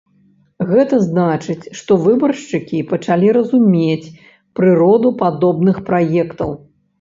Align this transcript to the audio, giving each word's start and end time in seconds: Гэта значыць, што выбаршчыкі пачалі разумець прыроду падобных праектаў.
Гэта 0.69 0.95
значыць, 1.07 1.67
што 1.81 1.97
выбаршчыкі 2.05 2.79
пачалі 2.93 3.29
разумець 3.37 4.11
прыроду 4.61 5.13
падобных 5.21 5.77
праектаў. 5.93 6.51